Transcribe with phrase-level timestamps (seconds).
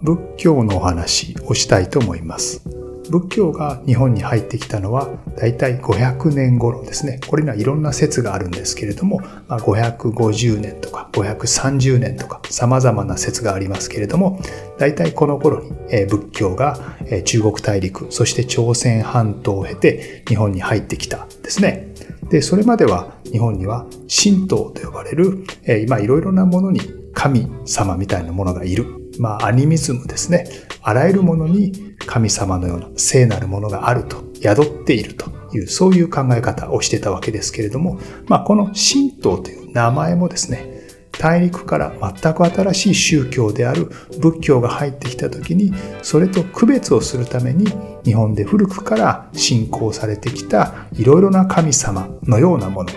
[0.00, 2.62] 仏教のお話をしたいと思います。
[3.10, 7.20] 仏教が日本に入ってきたのはだいたい500年頃ですね。
[7.26, 14.40] これにはいろんな説があるんですけれども、まあ、550年とか530年とか様々な説がありますけれども、
[14.78, 15.72] だいたいこの頃に
[16.06, 16.78] 仏教が
[17.24, 21.92] 中国大陸、そして朝鮮半島を経て日本に入ってきたですね。
[22.30, 25.44] で、それまでは日本には神道と呼ばれる、
[25.84, 26.80] 今いろいろなものに
[27.12, 28.86] 神様みたいなものがいる
[29.18, 30.46] まあ、アニミズムですね。
[30.82, 40.72] あらゆるものに神様のような聖なるものがあると、宿っているという、そういう考え方をしてたわけですけれども、まあ、この神道という名前もですね、
[41.18, 47.72] 大陸から全く新しい宗教である仏教が入ってきた時に、それと区別をするために、
[48.04, 52.90] 日本で古くから信仰されてきたいろいろな神様のようなもの、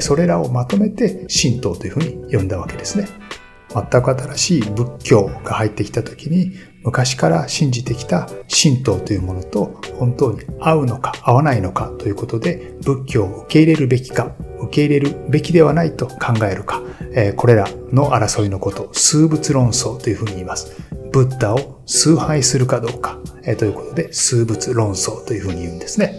[0.00, 3.08] それらをまとめて神道というふうに呼んだわけですね。
[3.74, 6.52] 全く新しい仏教が入ってきた時に
[6.84, 14.34] 昔から信じてきた神道というものと本当に合うのか合わないのかということで仏教を受け入れるべきか
[14.64, 16.82] 受け入れるべきではないと考えるか、
[17.14, 20.72] えこれらの争いのことを数物論争というふうに言います。
[21.12, 26.18] ブッダを崇拝するかどうか、えということで数物論争というふうに言うんですね。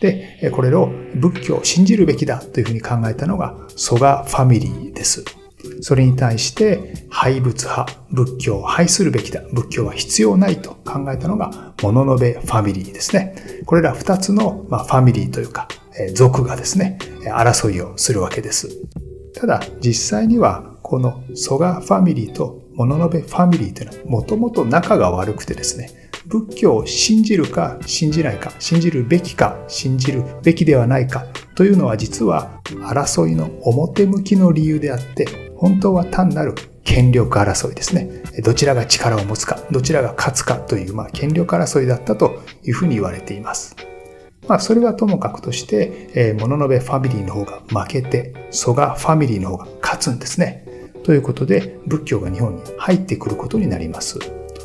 [0.00, 5.39] で、これを仏教を信じるべきだというふうに考えたのが蘇我ファミリーです。
[5.80, 13.34] それに対して廃仏派、仏教を廃するべきだ、仏教は必要ないと考えたのが、物のべファミリーですね。
[13.66, 15.68] これら二つの、ま、ファミリーというか、
[16.14, 18.68] 族がですね、争いをするわけです。
[19.34, 25.90] ただ、実際には、この蘇我ファミリーと物のべファミリーというのは、もともと仲が悪くてですね、
[26.26, 36.54] 仏教を信じるか信じないか、信じるべきか信じるべきではないかというのは実は争いの表向きの理由であって、本当は単なる
[36.84, 38.08] 権力争いですね。
[38.42, 43.76] どちらが力を持つか、どちらが勝つかという、まあ、権力争いだったというふうに言われています。
[44.48, 50.64] まあ、それはともかくとして、えー、モノノベファミリーの方が負けて、蘇我ファミリーの方が勝つんですね。
[51.04, 54.18] ということで、仏教が日本に入ってくることになります。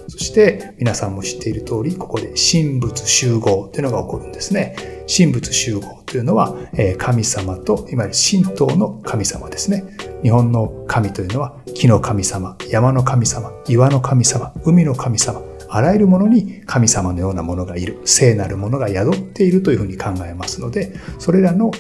[0.07, 4.75] そして皆さんも知っている通り、ここで神仏集合というのが起こるんですね。
[5.07, 6.55] 神仏集合というのは、
[6.97, 9.83] 神様と、いわゆる神道の神様ですね。
[10.23, 21.71] 日本の神というのは、木の神様、山の神様、岩の神様、海の神様、あらゆるものに神様のようなものがいる、聖なるものが宿っているというふうに考えますので、それらの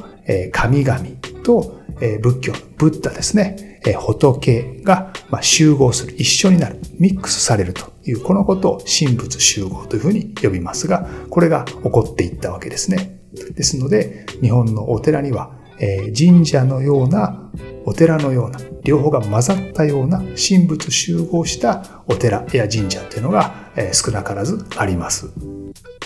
[0.51, 0.99] 神々
[1.43, 1.79] と
[2.21, 13.19] 仏教のブッダですね、仏が集合する、一緒になる、ミックスされるという、このことを神仏集合というふうに呼びますが、これが起こっていったわけですね。
[13.55, 17.51] ですので、日本のお寺にはえ、神社のような、
[17.85, 25.54] お寺のような、両方が混ざったような神仏集合したお寺や神社というのがえ少なからずあります。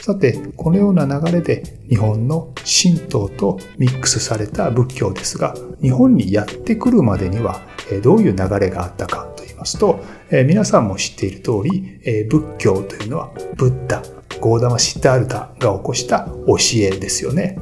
[0.01, 7.61] さて、このような流れで日本の神道とミックスされた仏教ですが、日本にやってくるまでには
[8.01, 9.99] どういう流れがあったかと言いますと、
[10.31, 14.01] 皆さんも知っている通り、仏教というのはブッダ、
[14.39, 17.59] ゴーダマ・シッダールタが起こした教えですよね。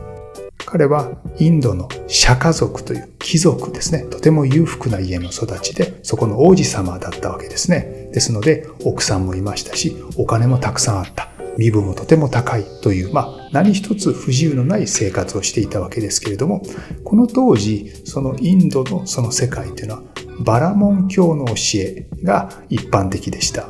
[0.65, 4.06] 彼はインドの釈迦族という貴族ですね。
[4.09, 8.09] とても裕福な家の育ちで、そこの王子様だったわけですね。
[8.13, 11.29] ですので、奥さんもいましたし、お金もたくさんあった。
[11.57, 16.62] 身分もとても高いという、まあ、何一つ不自由のない生活をしていたわけですけれども、
[17.04, 20.04] この当時、そのインドのその世界というのは、
[20.45, 23.69] バラモン教の教えが一般的でした。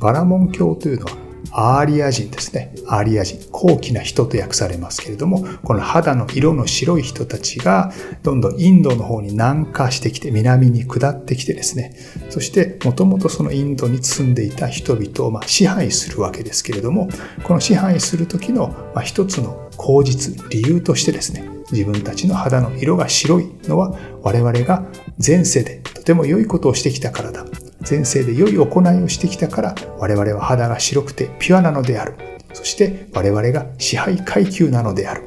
[0.00, 2.74] バラモン教というのはアーリア人ですね。
[2.86, 3.38] アーリア人。
[3.50, 11.94] 高貴な人と訳されますけれども、この肌の色の白い人たちが、どんどんインドの方に南下してきて、南に下ってきてですね、
[12.30, 17.08] そして、もともとそのインドに住んでいた人々をま支配するわけですけれども、
[17.42, 24.84] この支配する時のま一つの口実、理由としてですね、自分たちの肌の色が白いのは我々が
[25.24, 27.44] 前世でとても良いことをしてきたからだ。
[27.88, 32.14] 前世で良い行いをしてきたから我々は肌が白くてピュアなのである。
[32.52, 35.22] そして我々が支配階級なのである。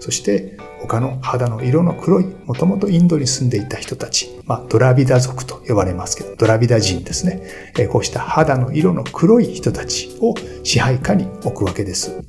[0.00, 7.42] そして他の肌の色の黒い、もともとインドに住んでいた人たち、まあ、ドラビダ族と呼ばれますけど、ドラビダ人ですね。
[7.78, 12.22] えこうした肌の色の黒い人たちを支配下に置くわけです。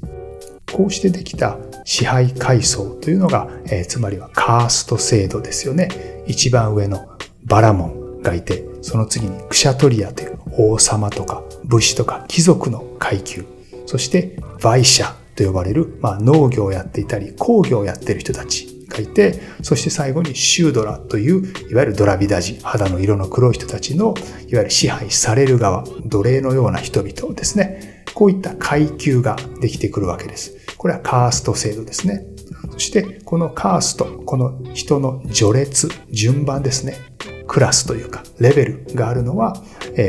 [0.71, 6.23] こうしてできた支配階層というのが、えー、つまりはカースト制度ですよね。
[6.25, 7.09] 一番上の
[7.43, 13.43] バラモンがいて、その次にクシャトリアという王様とか武士とか貴族の階級、
[13.87, 24.13] そしてバイシャと呼ばれる、まあ、農業をやっていたり工業をやっている人たちがいて、そして最後にシュードラという、いわゆるドラビダ人、肌の色の黒い人たちの、
[24.47, 28.05] いわゆる支配される側、奴隷のような人々ですね。
[28.13, 30.55] こういった階級ができてくるわけです。
[30.77, 32.27] これはカースト制度ですね。
[32.71, 37.14] そして、このカースト、この人の序列、順番ですね。
[37.55, 39.55] クラスというか、レベルがあるのは、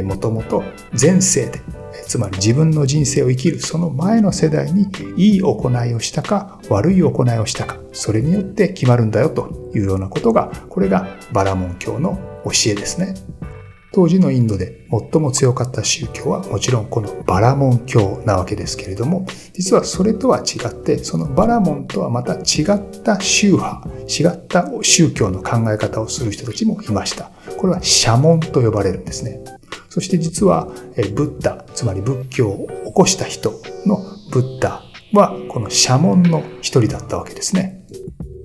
[0.02, 0.64] もともと
[1.00, 1.60] 前世で
[2.04, 13.14] つまり自分の人生を生きるその前の世代にいい行いをしたか悪い行いをしたかそれによって決まるんだよというようなことがこれがバラモン教の教えですね。
[13.93, 29.41] 当時のインドで最も強かった宗教はもちろんこのバラモン教なわけですけれども実はそれとは違ってそのバラモンとはまた違った宗派違った宗教の考え方をする人たちもいましたこれはシャモンと呼ばれるんですね
[29.97, 30.67] そして実は、
[31.14, 33.53] ブッダ、つまり仏教を起こした人
[33.87, 33.97] の
[34.31, 34.82] ブッダ
[35.14, 37.82] は、このシャモンの一人だったわけですね。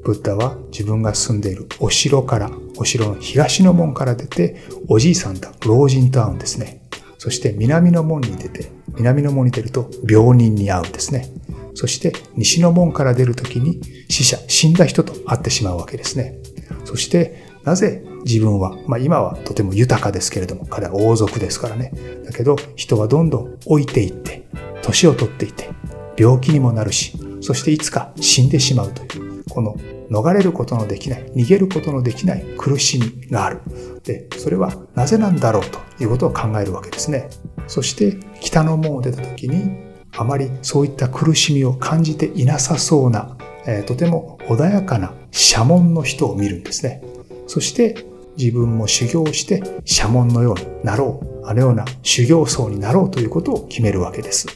[0.05, 6.83] ブッダは自分が住んでいるお城から、お城の東の門から出て、おじいさんと老人と会うんですね。
[7.17, 11.27] そして南の門に出て、南の門に出ると病人に会うんですね。
[11.73, 16.37] そして西の門から出るときに死者、死んだ人と会ってしまうわけですね。
[16.85, 21.91] そしてなぜ自分は、まあ今はとても豊かですけれども、彼は王族ですからね。
[22.25, 24.47] だけど人はどんどん老いていって、
[24.81, 25.69] 年を取っていて、
[26.17, 29.75] 病気にもなるし、そしていつか死んでしまうという、この
[30.09, 33.59] 逃れることのできない、逃げることのできない苦しみがある。
[34.03, 37.29] で、それはなぜなんだろうということを考えるわけですね。
[37.67, 47.01] そして北の門を出た時に、あまりそういった苦しみを感じていなさそうな、えー、とても穏やかな社門の人を見るんですね。
[47.47, 48.05] そして
[48.37, 51.31] 自分も修行して社門のようになろう。
[51.43, 54.47] あのような修行僧になろうということを決めるわけです。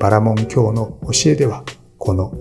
[0.00, 1.62] バラモン教の教えでは、
[1.98, 2.32] この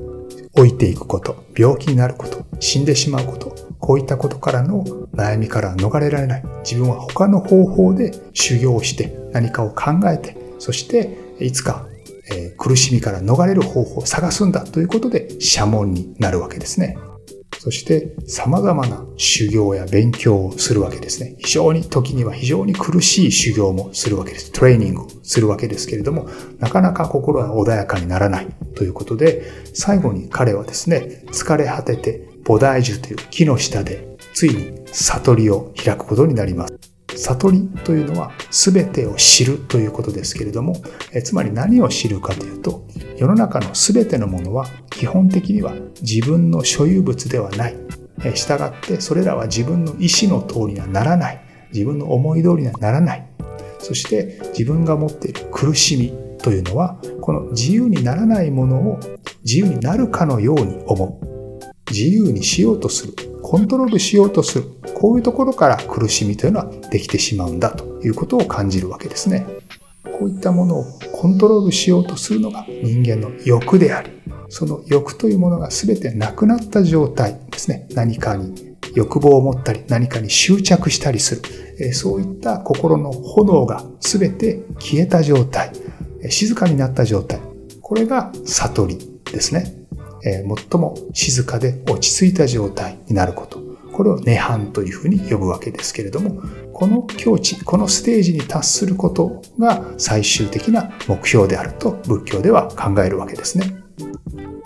[0.56, 6.44] 老いていくこと、病気になること、死んでしまうこと、こういったことからの悩みから逃れられない。
[6.64, 11.86] 自分は他の方法で修行して何かを考えて、そしていつか
[12.58, 16.98] 苦しみから逃れる方法を探すんだということで、社門になるわけですね。
[17.60, 21.36] そして様々な修行や勉強をするわけですね。
[21.40, 24.54] 非常に時には非常に苦しい修行もするわけです。
[24.54, 26.30] トレーニングをするわけですけれども、
[26.60, 36.89] なかなか心は穏やかにならないということで、最後に彼はですね、疲れ果てて菩提樹という木の下でついに悟りを開くことになります。
[37.20, 40.82] 悟りというのは全てを知るということですけれども、
[41.12, 42.86] えつまり何を知るかというと、
[43.18, 47.76] 世の中の全てのものは基本的には自分の所有物ではない。
[48.24, 51.42] え従ってそれらは自分の意思の通りにはならない。
[51.74, 53.28] 自分の思い通りにはならない。
[53.80, 59.00] そして自分が持っている苦しみというのは、この自由にならないものを
[59.44, 61.30] 自由になるかのように思う。
[61.92, 63.29] 自由にしようとする。
[63.50, 64.66] コントロールしようとする。
[64.94, 69.48] こういうところから苦しみというのはできてしまうんだということを感じるわけですね。
[70.04, 74.12] こういったものをコントロールしようとするのが人間の欲であり、
[74.50, 77.88] その欲というものが全てなくなった状態ですね。
[77.96, 81.42] 何かに欲望を持ったり、何かに執着したりす
[81.78, 81.94] る。
[81.94, 85.72] そういった心の炎が全て消えた状態。
[86.30, 87.40] 静かになった状態。
[87.82, 89.79] これが悟りですね。
[90.26, 93.60] え最も静かで落ち着いた状態になること。
[93.94, 103.76] これを涅槃というふうに呼ぶわけですけれども、この境地、このステージに達することが最終的な目標であると仏教では考えるわけですね。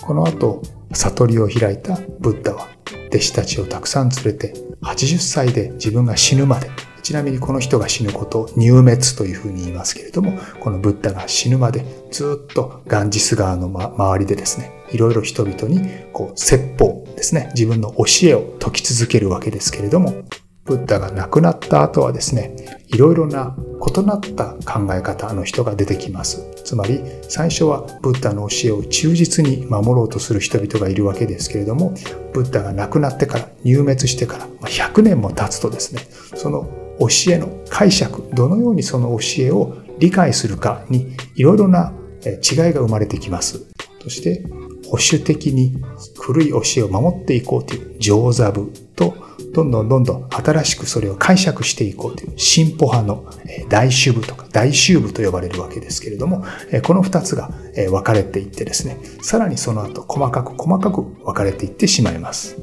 [0.03, 0.61] この後、
[0.93, 2.67] 悟りを開いたブッダは
[3.07, 6.69] 弟子たちをたくさん連れて80歳で自分が死ぬまで
[7.03, 20.23] ちなみにこの人が死ぬことを入滅というふうに言いますけれども、このブッダが死ぬまでずっとガンジス川のま周りでですね、いろいろ人々にこう説法ですね、自分の教えを説き続けるわけですけれども、
[20.65, 22.55] ブッダが亡くなった後はですね、
[22.87, 23.53] いろいろな
[23.85, 26.49] 異なった考え方の人が出てきます。
[26.63, 31.93] つまり最初はブッダの教えを忠実に守ろうとする人々がいるわけですけれども、
[32.31, 41.93] ブッダが亡くなってから入滅してから100年も経つとですね、その教えの解釈、どのようにその教えを理解するかにいろいろな
[42.25, 43.65] 違いが生まれてきます。
[44.01, 44.43] そして
[44.85, 45.81] 保守的に
[46.19, 49.15] 古い教えを守っていこうという上座部と
[49.53, 53.25] どんどんどんどん新しくそれを解釈していこうという進歩派の
[53.69, 56.43] 大衆部とか大衆部と呼ばれるわけですけれども、
[56.83, 62.57] この二つが分かれていってですね、さらにその後細かく細かく分かれていってしまいます。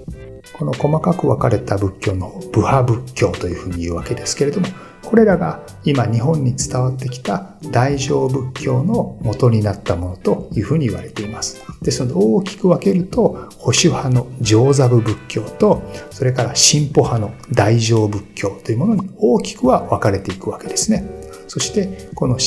[0.61, 4.67] この細かく分かれた仏教の部派仏教というふうに言うわけですけれども、
[5.02, 11.62] これらが今日本に伝わってきた大乗仏教の元になったものというふうに言われています。
[11.81, 21.19] ですので大きく分けると保守派の上座部仏教とそれから進歩派の大乗仏教というものに大きくは分かれていくわけですね。
[21.50, 22.38] そしてこの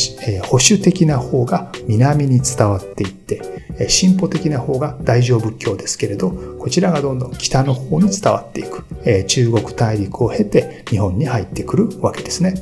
[0.43, 3.41] 保守的な方が南に伝わっていって
[3.89, 8.85] 進歩的な方が大乗仏教ですけれどこちらがどんどん北の方に伝わっていく
[9.27, 12.53] 中国大陸を経て日本に入ってくるわけですね。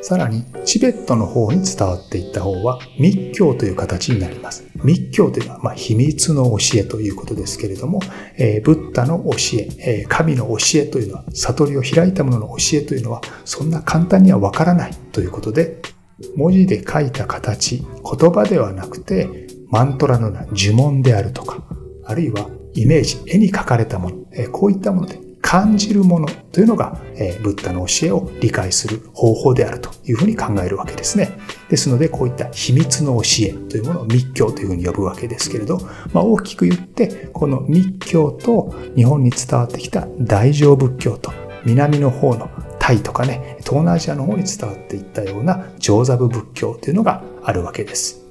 [0.00, 4.62] さらにチベットの方に伝わっていった方は密教という形になります。
[4.84, 8.00] 密教というのは、まあ、秘密の教えということですけれども、
[8.36, 15.80] えー、ブッダの教え、えー、神の教えというのは、悟りを開いた者の教えというのは、そんな簡単にはわからないということで、
[16.36, 21.64] 文字で書いた形、言葉ではなくて、マントラのような呪文であるとか、
[22.04, 25.23] あるいはイメージ、絵に描かれたもの、えー、こういったもので
[25.54, 31.38] 感じるものというのが、えー、ブッダの教えを理解する方法であるというふうに考えるわけですね。
[31.70, 35.78] ですので、こういった秘密の教えというものを密教というふうに呼ぶわけですけれど、
[36.12, 41.32] まあ、大きく言って、この密教と日本に伝わってきた大乗仏教と
[41.64, 48.24] 南の方のタイとかね、東南アジアの方に伝わっていったような上座部仏教というのがあるわけです。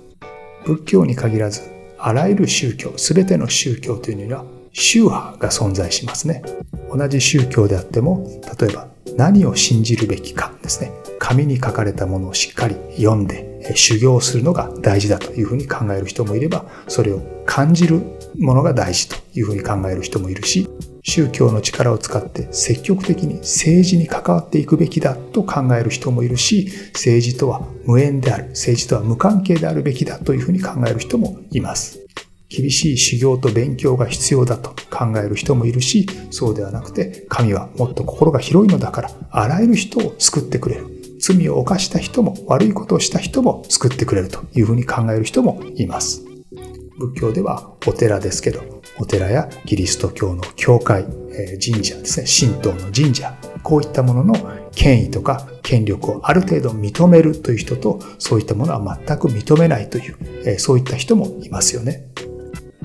[0.65, 1.61] 仏教に限らず、
[1.97, 6.43] あらゆる宗教、すべての宗教というのは宗派が存在しますね。
[6.91, 8.27] 同じ宗教であっても、
[8.59, 10.91] 例えば何を信じるべきかですね。
[11.19, 18.01] 紙に書かれたものをしっかり読んで修行するのが大事だというふうに考える人もいれば、それを感じる
[18.37, 20.67] ものが大事というふうに考える人もいるし、
[21.03, 32.02] 宗教の力を使って積極的に政治に関わっていくべきだと考える人もいるし、政治とは無縁である、政治とは無関係であるべきだというふうに考える人もいます。
[32.55, 40.85] 厳しい修行と勉強が必要だと考える人もいるし、そうではなくて、神はもっと心が広いのだから、あらゆる人を救ってくれる。
[41.19, 46.21] 罪を犯した人も悪いことをした人も救ってくれるというふうに考える人もいます。
[46.99, 48.61] 仏教ではお寺ですけど、
[48.99, 51.05] お寺やキリスト教の教会、
[51.59, 53.33] 神社ですね、神道の神社、
[53.63, 54.35] こういったものの
[54.75, 62.12] 権威とか権力をある程度認めるという人と、そういったものは全く認めないという、そういった人もいますよね。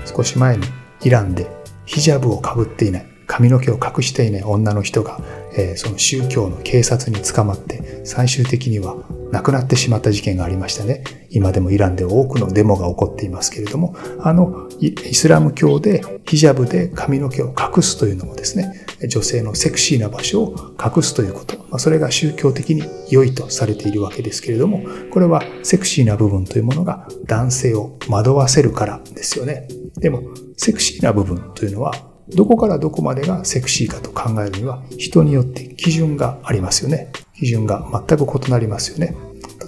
[0.09, 0.67] 少し前に
[1.03, 1.47] イランで
[1.85, 5.21] ヒジャブをかぶっていない髪の毛を隠していない女の人が、
[5.57, 8.97] えー、その宗教の警察に捕まって最終的には
[9.31, 11.05] 亡くなってしまった事件がありましたね。
[11.29, 29.69] 今でもイランで多くのデモが起こっていますけれども、あのイスラム教でヒジャブで髪の毛を隠すというのもですね、女性のセクシーな場所を隠すということ、まあ、それが宗教的に良いとされているわけですけれども、これはセクシーな部分というものが男性を惑わせるからですよね。
[29.97, 30.23] でも、
[30.57, 31.92] セクシーな部分というのは
[32.30, 37.11] どこからどこまでがセクシーかと考えるには人によって基準がありますよね。
[37.38, 39.14] 基準が全く異なりますよね。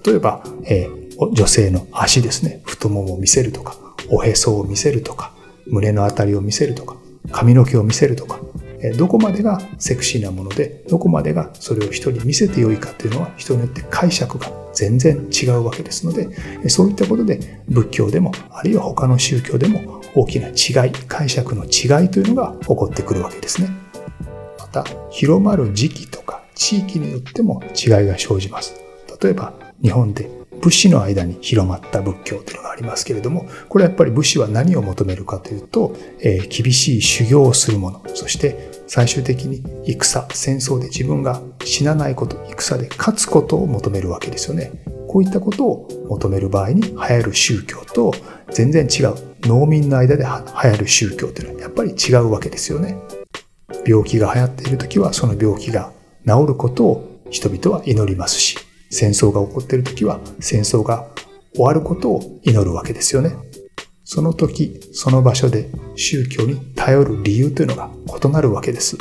[0.04, 2.62] 例えば、えー、女性の足ですね。
[2.66, 3.76] 太ももを見せるとか、
[4.10, 5.32] おへそを見せるとか、
[5.66, 6.96] 胸のあたりを見せるとか、
[7.30, 8.40] 髪の毛を見せるとか、
[8.96, 16.28] どこまでがセクシーなもので、どこまでがそれを人に見せてよいかというのは人によって解釈が全然違うわけですので、
[16.68, 23.70] そういったことで仏教でも、あるいは他の宗教でも大きな違い、解釈の違いというのが起こってくるわけですね。
[24.58, 28.74] また、広まる時期とか地域によっても違いが生じます。
[29.22, 30.28] 例えば、日本で
[30.60, 44.72] 武士の間に広まった仏教というのがありますけれども、これはやっぱり武士は何を求めるかというと、えー、厳しい修行をするもの、そして最終的に戦、戦争で自分が死なないこと、戦で勝つことを求めるわけですよね。
[45.06, 48.12] こういったことを求める場合に流行る宗教と
[48.50, 52.96] 全然違う農民の間で流行る宗教というのはやっぱり違うわけですよね。
[53.86, 55.92] 病気が流行っている時はその病気が
[56.26, 58.58] 治ることを人々は祈りますし、
[58.90, 61.06] 戦争が起こっている時は戦争が
[61.54, 63.36] 終わることを祈るわけですよね。
[64.12, 68.98] その時、その場所で宗教に頼る理由というのが異なるわけです。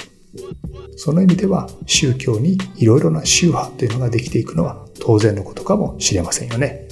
[0.98, 6.88] その意味では宗教にいろいろな宗派というのができていくのは当然のことかもしれませんよね。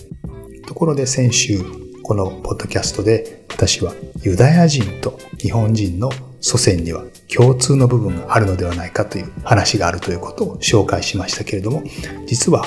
[0.65, 1.61] ところで先週
[2.01, 3.93] このポッドキャストで私は
[4.23, 6.09] ユダヤ人と日本人の
[6.41, 11.83] 祖先には共通の部分があるのではないかという話があるということを紹介しましたけれども
[12.25, 12.65] 実は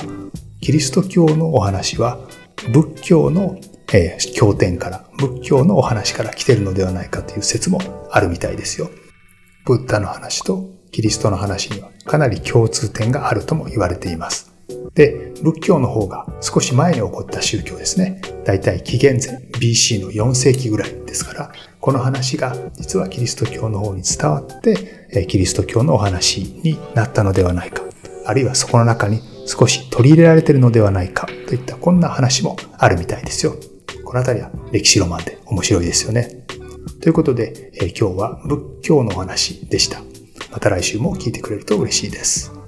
[0.61, 2.19] キリスト教のお話は
[2.71, 3.59] 仏教の、
[3.93, 7.79] えー、経典から仏教のお話から来てるのではないかという説も
[8.09, 8.89] あるみたいですよ。
[9.65, 14.51] ブッダの話とキリストの話にはかなり共通点があるとも言われています。
[14.93, 18.21] で、仏教の方が少し前に起こった宗教ですね。
[18.45, 27.83] だいたい紀元前 BC の4世紀ぐらいですから、この話が実はキリスト教の方に伝わって、キリスト教のお話になったのではないか。
[28.25, 33.55] あるいはそこの中に少し取り入れられているのではないかといったこんな話もあるみたいですよ。
[34.11, 36.43] この辺りは歴史ロマンで面白いですよね。
[36.99, 40.01] ということで、え今日は仏教のお話でした。
[40.51, 42.60] また来週も聞いてくれると嬉しいです。